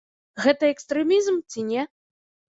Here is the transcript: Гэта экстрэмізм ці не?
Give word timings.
Гэта 0.45 0.67
экстрэмізм 0.73 1.39
ці 1.53 1.67
не? 1.69 1.87